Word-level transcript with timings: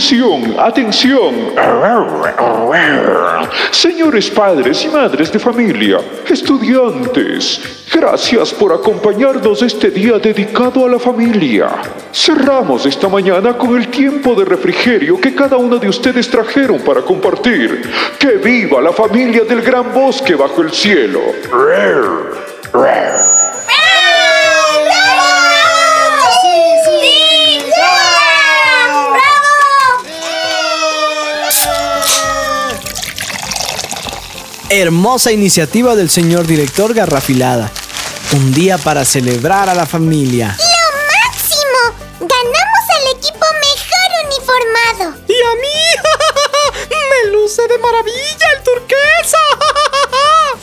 Atención, 0.00 0.54
atención. 0.58 1.34
Señores 3.70 4.30
padres 4.30 4.82
y 4.86 4.88
madres 4.88 5.30
de 5.30 5.38
familia, 5.38 5.98
estudiantes, 6.26 7.84
gracias 7.92 8.54
por 8.54 8.72
acompañarnos 8.72 9.60
este 9.60 9.90
día 9.90 10.18
dedicado 10.18 10.86
a 10.86 10.88
la 10.88 10.98
familia. 10.98 11.68
Cerramos 12.14 12.86
esta 12.86 13.10
mañana 13.10 13.58
con 13.58 13.76
el 13.76 13.88
tiempo 13.88 14.34
de 14.34 14.46
refrigerio 14.46 15.20
que 15.20 15.34
cada 15.34 15.58
uno 15.58 15.76
de 15.76 15.90
ustedes 15.90 16.30
trajeron 16.30 16.78
para 16.78 17.02
compartir. 17.02 17.82
¡Que 18.18 18.38
viva 18.38 18.80
la 18.80 18.92
familia 18.92 19.44
del 19.44 19.60
gran 19.60 19.92
bosque 19.92 20.34
bajo 20.34 20.62
el 20.62 20.72
cielo! 20.72 21.20
Hermosa 34.72 35.32
iniciativa 35.32 35.96
del 35.96 36.08
señor 36.08 36.46
director 36.46 36.94
Garrafilada. 36.94 37.72
Un 38.36 38.52
día 38.54 38.78
para 38.78 39.04
celebrar 39.04 39.68
a 39.68 39.74
la 39.74 39.84
familia. 39.84 40.56
¡Lo 40.56 41.26
máximo! 41.26 42.06
¡Ganamos 42.20 42.84
al 42.96 43.18
equipo 43.18 43.44
mejor 43.66 44.08
uniformado! 44.26 45.24
¡Y 45.26 45.34
a 45.34 45.54
mí! 45.60 45.82
¡Me 46.88 47.32
luce 47.32 47.62
de 47.62 47.78
maravilla 47.78 48.46
el 48.56 48.62
turquesa! 48.62 49.38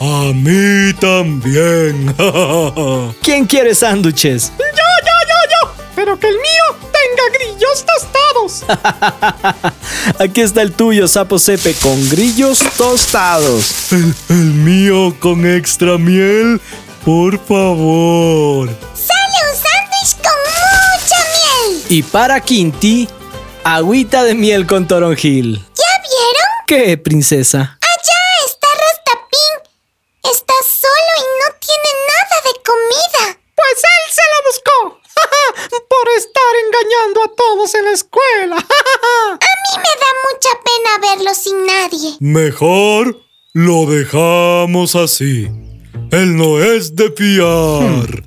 A 0.00 0.32
mí 0.32 0.94
también. 0.94 2.14
¿Quién 3.22 3.44
quiere 3.44 3.74
sándwiches? 3.74 4.52
¡Yo, 4.58 4.64
yo, 4.64 5.16
yo, 5.28 5.38
yo! 5.50 5.84
Pero 5.94 6.18
que 6.18 6.28
el 6.28 6.36
mío 6.36 6.64
tenga 6.80 7.38
grillos 7.38 7.84
tostados. 7.84 8.07
Aquí 10.18 10.40
está 10.40 10.62
el 10.62 10.72
tuyo, 10.72 11.06
Sapo 11.08 11.38
Sepe, 11.38 11.74
con 11.74 12.08
grillos 12.08 12.60
tostados. 12.76 13.92
El, 13.92 14.14
el 14.30 14.36
mío 14.36 15.14
con 15.20 15.46
extra 15.46 15.98
miel, 15.98 16.60
por 17.04 17.38
favor. 17.46 18.68
¡Sale 18.94 19.38
un 19.50 19.56
sándwich 19.56 20.16
con 20.22 20.38
mucha 20.52 21.16
miel! 21.34 21.82
Y 21.88 22.02
para 22.02 22.40
Quinti, 22.40 23.08
agüita 23.64 24.24
de 24.24 24.34
miel 24.34 24.66
con 24.66 24.86
toronjil. 24.88 25.56
¿Ya 25.56 25.92
vieron? 26.02 26.48
¿Qué, 26.66 26.98
princesa? 26.98 27.78
Allá 27.80 28.20
está 28.46 28.66
Rastapín. 28.84 29.54
Está 30.24 30.54
solo 30.64 31.12
y 31.16 31.26
no 31.40 31.48
tiene 31.60 31.90
nada 32.12 32.36
de 32.44 32.52
comida. 32.64 33.38
Pues 33.54 33.78
él 33.82 34.12
se 34.12 34.22
lo 34.32 34.38
buscó. 34.50 34.98
Por 35.88 36.08
estar 36.16 36.52
engañando 36.66 37.24
a 37.24 37.34
todos 37.34 37.74
en 37.74 37.84
la 37.86 37.92
escuela. 37.92 38.56
A 38.56 39.52
mí 39.64 39.72
me 39.76 39.94
da 40.02 40.10
mucha 40.28 40.50
pena 40.62 40.90
verlo 41.00 41.34
sin 41.34 41.66
nadie. 41.66 42.16
Mejor 42.28 43.24
lo 43.54 43.86
dejamos 43.86 44.94
así. 44.96 45.48
Él 46.12 46.36
no 46.36 46.62
es 46.62 46.94
de 46.94 47.10
fiar. 47.10 48.22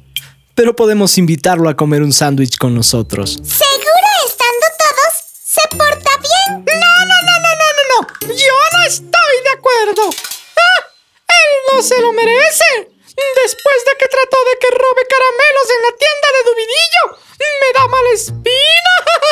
Pero 0.55 0.75
podemos 0.75 1.19
invitarlo 1.19 1.69
a 1.69 1.75
comer 1.75 2.01
un 2.01 2.11
sándwich 2.11 2.57
con 2.57 2.73
nosotros. 2.73 3.37
¿Seguro 3.43 4.09
estando 4.25 4.65
todos 4.81 5.13
se 5.45 5.61
porta 5.77 6.09
bien? 6.17 6.65
No, 6.65 6.93
no, 7.05 7.17
no, 7.29 7.35
no, 7.45 7.51
no, 7.61 7.67
no, 7.77 7.83
no. 7.93 8.33
Yo 8.33 8.57
no 8.73 8.81
estoy 8.87 9.35
de 9.45 9.51
acuerdo. 9.53 10.09
¡Ah! 10.09 10.81
Él 11.29 11.51
no 11.69 11.83
se 11.83 12.01
lo 12.01 12.11
merece. 12.11 12.89
Después 13.05 13.79
de 13.85 13.93
que 14.01 14.07
trató 14.09 14.37
de 14.49 14.57
que 14.65 14.69
robe 14.81 15.03
caramelos 15.13 15.67
en 15.77 15.81
la 15.85 15.93
tienda 16.01 16.27
de 16.33 16.41
Dubidillo, 16.49 17.03
me 17.37 17.69
da 17.77 17.87
mala 17.87 18.09
espina. 18.15 18.93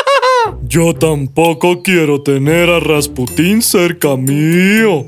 Yo 0.63 0.93
tampoco 0.93 1.81
quiero 1.81 2.21
tener 2.21 2.69
a 2.69 2.79
Rasputín 2.79 3.61
cerca 3.61 4.15
mío. 4.15 5.05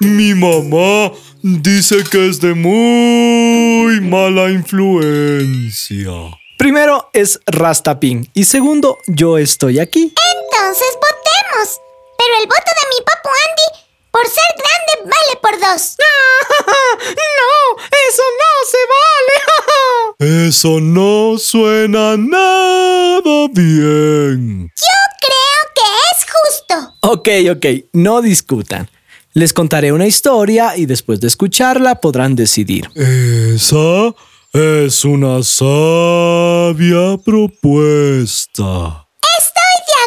Mi 0.00 0.34
mamá 0.34 1.12
dice 1.42 2.04
que 2.10 2.28
es 2.28 2.40
de 2.40 2.54
muy 2.54 4.00
mala 4.00 4.50
influencia. 4.50 6.12
Primero 6.58 7.10
es 7.12 7.40
Rastapín 7.46 8.30
y 8.32 8.44
segundo, 8.44 8.98
yo 9.06 9.38
estoy 9.38 9.78
aquí. 9.80 10.02
Entonces 10.02 10.88
votemos. 10.94 11.80
Pero 12.16 12.40
el 12.40 12.46
voto 12.46 12.70
de 12.80 12.88
mi 12.90 13.04
papu 13.04 13.28
Andy, 13.28 13.84
por 14.10 14.26
ser 14.26 14.44
grande, 14.56 15.10
vale 15.10 15.40
por 15.42 15.60
dos. 15.60 15.96
no, 17.08 17.82
eso 18.08 18.22
no 18.40 18.52
se 18.70 18.78
vale. 18.94 20.46
eso 20.48 20.80
no 20.80 21.38
suena 21.38 22.16
nada 22.16 23.48
bien. 23.52 24.63
Yo 24.76 24.96
creo 25.20 25.60
que 25.74 25.82
es 26.10 26.26
justo. 26.32 26.74
Ok, 27.02 27.28
ok, 27.56 27.66
no 27.92 28.22
discutan. 28.22 28.88
Les 29.32 29.52
contaré 29.52 29.92
una 29.92 30.06
historia 30.06 30.76
y 30.76 30.86
después 30.86 31.20
de 31.20 31.26
escucharla 31.26 31.96
podrán 31.96 32.36
decidir. 32.36 32.88
Esa 32.94 34.14
es 34.52 35.04
una 35.04 35.42
sabia 35.42 37.16
propuesta. 37.24 39.08
Estoy 39.38 39.76
de 39.88 39.98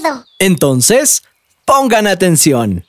acuerdo. 0.00 0.26
Entonces, 0.40 1.22
pongan 1.64 2.08
atención. 2.08 2.84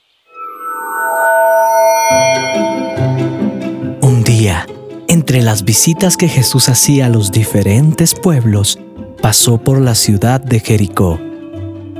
Un 4.01 4.23
día, 4.23 4.65
entre 5.07 5.43
las 5.43 5.63
visitas 5.65 6.17
que 6.17 6.27
Jesús 6.27 6.67
hacía 6.69 7.05
a 7.05 7.09
los 7.09 7.31
diferentes 7.31 8.15
pueblos, 8.15 8.79
pasó 9.25 9.57
por 9.57 9.81
la 9.81 9.95
ciudad 9.95 10.39
de 10.39 10.59
Jericó. 10.59 11.19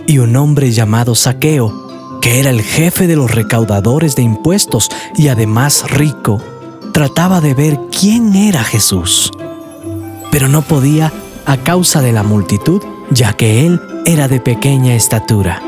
Y 0.06 0.19
un 0.19 0.36
hombre 0.36 0.72
llamado 0.72 1.16
Saqueo, 1.16 2.19
que 2.22 2.40
era 2.40 2.52
el 2.52 2.62
jefe 2.62 3.08
de 3.08 3.16
los 3.16 3.34
recaudadores 3.34 4.16
de 4.16 4.22
impuestos 4.22 4.90
y 5.16 5.30
además 5.30 5.90
rico, 5.90 6.40
trataba 6.94 7.41
de 7.41 7.56
ver 7.56 7.80
quién 7.90 8.35
era 8.35 8.64
Jesús. 8.64 9.31
Pero 10.31 10.50
no 10.50 10.62
podía 10.62 11.12
a 11.47 11.58
causa 11.58 12.00
de 12.03 12.12
la 12.12 12.22
multitud, 12.22 12.84
ya 13.09 13.34
que 13.34 13.66
él 13.66 13.81
era 14.06 14.28
de 14.28 14.40
pequeña 14.40 14.94
estatura. 14.94 15.64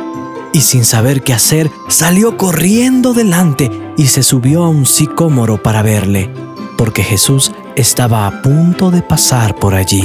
Y 0.53 0.61
sin 0.61 0.85
saber 0.85 1.23
qué 1.23 1.33
hacer, 1.33 1.71
salió 1.89 2.37
corriendo 2.37 3.15
delante 3.15 3.71
y 3.97 4.05
se 4.05 4.21
subió 4.21 4.63
a 4.63 4.69
un 4.69 4.85
sicómoro 4.85 5.63
para 5.63 5.81
verle, 5.81 6.31
porque 6.77 7.01
Jesús 7.01 7.51
estaba 7.75 8.27
a 8.27 8.43
punto 8.43 8.91
de 8.91 9.01
pasar 9.01 9.55
por 9.55 9.73
allí. 9.73 10.03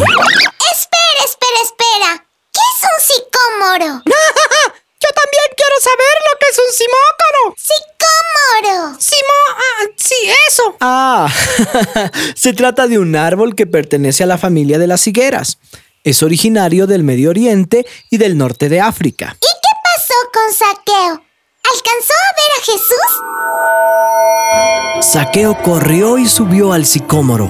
Espera, 0.73 1.25
espera, 1.25 1.59
espera. 1.63 2.27
¿Qué 2.53 2.61
es 2.61 2.81
un 2.83 2.99
sicómoro? 3.15 4.03
Yo 4.05 5.09
también 5.15 5.49
quiero 5.57 5.77
saber 5.81 6.15
lo 6.27 6.39
que 6.39 6.47
es 6.51 6.59
un 6.59 6.73
simócoro. 6.73 7.43
¡Sicómoro! 7.59 9.01
Simo... 9.01 9.37
Ah, 9.51 9.85
sí, 9.97 10.15
eso. 10.49 10.72
Ah, 10.85 11.33
se 12.35 12.55
trata 12.55 12.89
de 12.89 12.99
un 12.99 13.15
árbol 13.15 13.55
que 13.55 13.69
pertenece 13.69 14.25
a 14.25 14.27
la 14.27 14.37
familia 14.37 14.81
de 14.81 14.89
las 14.89 15.07
higueras. 15.07 15.59
Es 16.03 16.25
originario 16.25 16.89
del 16.89 17.05
Medio 17.05 17.31
Oriente 17.31 17.87
y 18.11 18.17
del 18.17 18.37
norte 18.37 18.69
de 18.69 18.81
África. 18.81 19.37
¿Y 19.37 19.47
qué 19.47 19.71
pasó 19.85 20.15
con 20.33 20.53
Saqueo? 20.53 21.23
¿Alcanzó 21.63 22.15
a 22.19 22.35
ver 22.41 22.51
a 22.59 22.63
Jesús? 22.65 23.11
Saqueo 25.13 25.57
corrió 25.63 26.19
y 26.19 26.27
subió 26.27 26.73
al 26.73 26.85
sicómoro. 26.85 27.49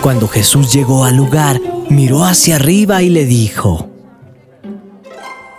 Cuando 0.00 0.26
Jesús 0.26 0.72
llegó 0.72 1.04
al 1.04 1.16
lugar, 1.16 1.60
miró 1.90 2.24
hacia 2.24 2.56
arriba 2.56 3.02
y 3.02 3.10
le 3.10 3.26
dijo, 3.26 3.90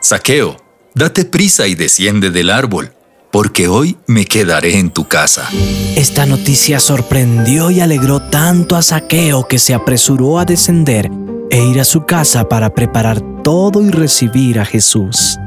Saqueo, 0.02 0.58
date 0.96 1.26
prisa 1.26 1.68
y 1.68 1.76
desciende 1.76 2.32
del 2.32 2.50
árbol, 2.50 2.96
porque 3.32 3.68
hoy 3.68 3.98
me 4.08 4.26
quedaré 4.26 4.78
en 4.78 4.90
tu 4.92 5.08
casa. 5.08 5.50
Esta 5.96 6.26
noticia 6.26 6.80
sorprendió 6.80 7.72
y 7.72 7.80
alegró 7.80 8.22
tanto 8.22 8.76
a 8.76 8.82
Saqueo 8.82 9.48
que 9.48 9.58
se 9.58 9.74
apresuró 9.74 10.40
a 10.40 10.46
descender 10.46 11.10
e 11.50 11.64
ir 11.64 11.80
a 11.80 11.86
su 11.86 12.06
casa 12.06 12.48
para 12.48 12.74
preparar 12.74 13.22
todo 13.44 13.82
y 13.82 13.90
recibir 13.90 14.60
a 14.60 14.66
Jesús. 14.66 15.38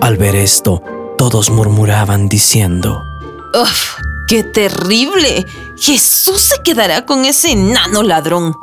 Al 0.00 0.16
ver 0.16 0.34
esto, 0.34 0.82
todos 1.18 1.50
murmuraban 1.50 2.28
diciendo, 2.28 3.02
¡Uf! 3.54 3.96
¡Qué 4.26 4.44
terrible! 4.44 5.44
Jesús 5.76 6.40
se 6.40 6.62
quedará 6.62 7.04
con 7.04 7.24
ese 7.24 7.52
enano 7.52 8.02
ladrón. 8.02 8.54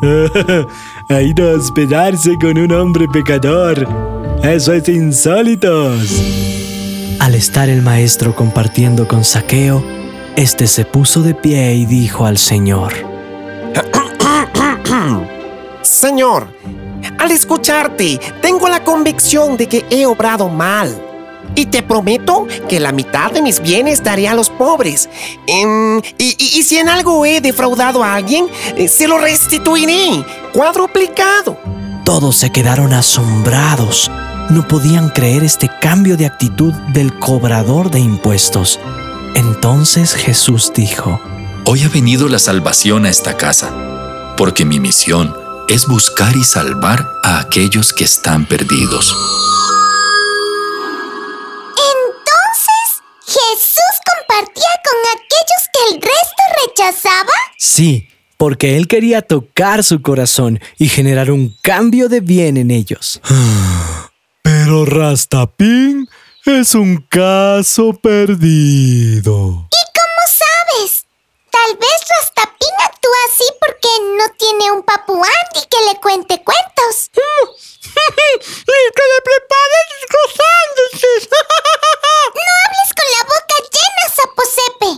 ha 1.09 1.21
ido 1.21 1.51
a 1.51 1.57
hospedarse 1.57 2.37
con 2.39 2.57
un 2.57 2.71
hombre 2.71 3.05
pecador. 3.11 3.87
Eso 4.43 4.71
es 4.73 4.87
insólito. 4.87 5.93
Al 7.19 7.35
estar 7.35 7.69
el 7.69 7.81
maestro 7.81 8.35
compartiendo 8.35 9.07
con 9.07 9.23
Saqueo, 9.23 9.83
Este 10.35 10.67
se 10.67 10.85
puso 10.85 11.23
de 11.23 11.33
pie 11.33 11.73
y 11.73 11.85
dijo 11.87 12.27
al 12.27 12.37
Señor, 12.37 12.93
Señor, 15.81 16.47
al 17.17 17.31
escucharte, 17.31 18.19
tengo 18.39 18.67
la 18.69 18.83
convicción 18.83 19.57
de 19.57 19.67
que 19.67 19.85
he 19.89 20.05
obrado 20.05 20.47
mal. 20.49 20.95
Y 21.55 21.65
te 21.67 21.81
prometo 21.81 22.45
que 22.69 22.79
la 22.79 22.91
mitad 22.91 23.31
de 23.31 23.41
mis 23.41 23.59
bienes 23.61 24.03
daré 24.03 24.27
a 24.27 24.35
los 24.35 24.51
pobres. 24.51 25.09
Em, 25.47 25.97
y, 26.19 26.35
y- 26.37 26.59
y 26.59 26.63
si 26.63 26.77
en 26.77 26.87
algo 26.89 27.25
he 27.25 27.41
defraudado 27.41 28.03
a 28.03 28.13
alguien, 28.13 28.45
eh, 28.75 28.87
se 28.87 29.07
lo 29.07 29.17
restituiré, 29.17 30.23
cuadruplicado. 30.53 31.57
Todos 32.05 32.35
se 32.35 32.51
quedaron 32.51 32.93
asombrados. 32.93 34.11
No 34.49 34.67
podían 34.67 35.09
creer 35.09 35.43
este 35.43 35.69
cambio 35.81 36.15
de 36.17 36.25
actitud 36.25 36.73
del 36.93 37.17
cobrador 37.19 37.91
de 37.91 37.99
impuestos. 37.99 38.79
Entonces 39.35 40.13
Jesús 40.13 40.71
dijo, 40.73 41.19
Hoy 41.65 41.83
ha 41.83 41.89
venido 41.89 42.29
la 42.29 42.39
salvación 42.39 43.05
a 43.05 43.09
esta 43.09 43.35
casa, 43.35 44.33
porque 44.37 44.63
mi 44.63 44.79
misión 44.79 45.35
es 45.67 45.85
buscar 45.85 46.35
y 46.37 46.45
salvar 46.45 47.05
a 47.23 47.39
aquellos 47.39 47.91
que 47.91 48.05
están 48.05 48.45
perdidos. 48.45 49.13
Entonces, 51.75 53.03
¿Jesús 53.25 53.99
compartía 54.05 54.73
con 54.85 54.97
aquellos 55.11 55.63
que 55.73 55.95
el 55.95 56.01
resto 56.01 56.43
rechazaba? 56.67 57.31
sí, 57.57 58.07
porque 58.37 58.77
él 58.77 58.87
quería 58.87 59.23
tocar 59.23 59.83
su 59.83 60.01
corazón 60.03 60.59
y 60.77 60.89
generar 60.89 61.31
un 61.31 61.55
cambio 61.63 62.07
de 62.07 62.19
bien 62.21 62.55
en 62.57 62.69
ellos. 62.69 63.19
Pero 64.67 64.83
Rastapín 64.83 66.09
es 66.45 66.75
un 66.75 66.97
caso 67.07 67.93
perdido. 67.93 69.65
¿Y 69.71 69.81
cómo 69.95 70.21
sabes? 70.27 71.05
Tal 71.49 71.77
vez 71.77 71.99
Rastapín 72.19 72.75
actúa 72.83 73.15
así 73.31 73.45
porque 73.61 73.87
no 74.17 74.25
tiene 74.37 74.71
un 74.73 74.83
papu 74.83 75.13
Andy 75.13 75.65
que 75.71 75.77
le 75.87 75.97
cuente 76.01 76.43
cuentos. 76.43 77.09
¡Y 77.15 78.81
que 78.91 79.05
le 79.07 79.19
prepares 79.23 79.87
los 80.11 80.35
sándwiches! 80.35 81.29
No 82.35 82.51
hables 82.59 82.91
con 82.97 83.07
la 83.15 83.23
boca 83.23 83.55
llena, 83.71 84.03
Saposepe. 84.17 84.91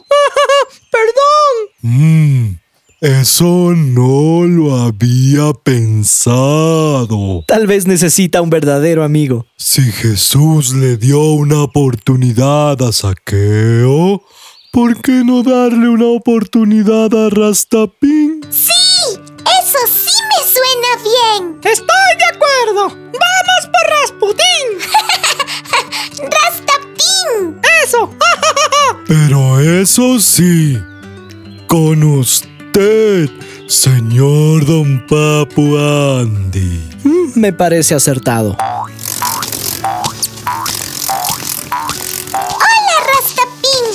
¡Perdón! 0.92 1.54
Mmm, 1.84 2.60
eso 3.02 3.76
no 3.76 4.46
lo 4.48 4.69
había 4.90 5.54
pensado. 5.64 7.44
Tal 7.48 7.68
vez 7.68 7.86
necesita 7.88 8.42
un 8.42 8.50
verdadero 8.50 9.04
amigo. 9.04 9.46
Si 9.58 9.82
Jesús 9.82 10.74
le 10.74 10.98
dio 10.98 11.22
una 11.22 11.64
oportunidad 11.64 12.82
a 12.82 12.92
Saqueo, 12.92 14.24
¿por 14.72 15.02
qué 15.02 15.24
no 15.24 15.44
darle 15.44 15.90
una 15.90 16.08
oportunidad 16.08 17.14
a 17.14 17.30
Rastapín? 17.30 18.42
Sí, 18.50 18.72
eso 19.12 19.80
sí 19.88 20.18
me 20.30 20.42
suena 20.48 20.92
bien. 21.04 21.60
¡Estoy 21.64 22.12
de 22.18 22.26
acuerdo! 22.26 22.88
¡Vamos 22.90 23.64
por 23.72 23.86
Rasputín! 24.02 24.68
Rastapín. 26.32 27.60
¡Eso! 27.86 28.10
Pero 29.08 29.60
eso 29.60 30.20
sí, 30.20 30.78
con 31.68 32.04
usted, 32.04 32.49
Papu 35.08 35.78
Andy. 35.78 36.90
Mm, 37.04 37.40
me 37.40 37.54
parece 37.54 37.96
acertado. 37.96 38.56
Hola, 42.32 42.96
Rastapín. 43.08 43.86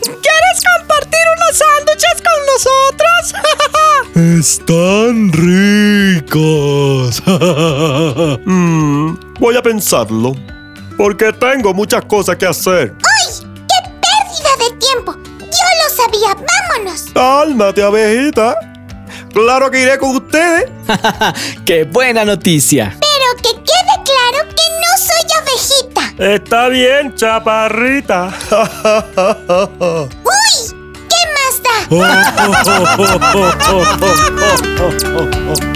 ¿Quieres 0.00 0.60
compartir 0.78 1.24
unos 1.36 1.54
sándwiches 1.58 2.18
con 2.22 2.38
nosotros? 2.52 3.22
Están 4.40 5.14
ricos. 5.32 7.22
Mm, 8.46 9.16
voy 9.40 9.56
a 9.56 9.62
pensarlo. 9.62 10.34
Porque 10.96 11.32
tengo 11.32 11.74
muchas 11.74 12.04
cosas 12.04 12.36
que 12.36 12.46
hacer. 12.46 12.94
¡Ay! 13.02 13.34
¡Qué 13.68 13.90
pérdida 14.00 14.52
de 14.58 14.70
tiempo! 14.78 15.12
Yo 15.40 15.66
lo 15.82 15.88
sabía. 15.94 16.34
¡Vámonos! 16.78 17.00
Cálmate, 17.12 17.82
abejita. 17.82 18.54
Claro 19.36 19.70
que 19.70 19.82
iré 19.82 19.98
con 19.98 20.16
ustedes. 20.16 20.64
¡Qué 21.66 21.84
buena 21.84 22.24
noticia! 22.24 22.96
Pero 22.98 23.36
que 23.42 23.50
quede 23.50 24.02
claro 24.02 24.48
que 24.48 24.64
no 24.80 24.96
soy 24.96 25.24
ovejita. 25.42 26.00
Está 26.34 26.68
bien, 26.68 27.14
chaparrita. 27.14 28.32
¡Uy! 30.24 30.54
¿Qué 31.10 31.20
más 31.34 31.60
da? 31.62 31.76